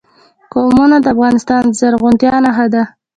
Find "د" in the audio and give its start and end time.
1.01-1.05, 1.67-1.73